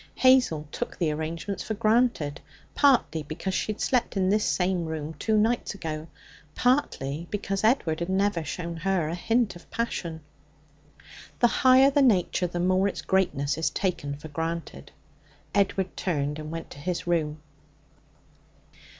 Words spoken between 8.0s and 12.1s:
never shown her a hint of passion. The higher the